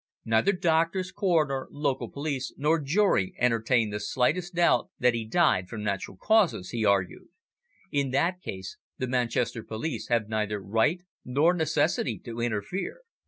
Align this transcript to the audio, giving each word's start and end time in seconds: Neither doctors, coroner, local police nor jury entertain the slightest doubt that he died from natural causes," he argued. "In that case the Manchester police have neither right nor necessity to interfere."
Neither 0.25 0.53
doctors, 0.53 1.11
coroner, 1.11 1.67
local 1.69 2.09
police 2.09 2.51
nor 2.57 2.79
jury 2.79 3.35
entertain 3.37 3.91
the 3.91 3.99
slightest 3.99 4.55
doubt 4.55 4.89
that 4.97 5.13
he 5.13 5.25
died 5.27 5.69
from 5.69 5.83
natural 5.83 6.17
causes," 6.17 6.71
he 6.71 6.83
argued. 6.83 7.27
"In 7.91 8.09
that 8.09 8.41
case 8.41 8.77
the 8.97 9.05
Manchester 9.05 9.61
police 9.61 10.07
have 10.07 10.27
neither 10.27 10.59
right 10.59 11.03
nor 11.23 11.53
necessity 11.53 12.17
to 12.25 12.41
interfere." 12.41 13.01